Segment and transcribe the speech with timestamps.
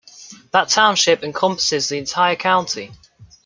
[0.51, 2.91] That township encompasses the entire county.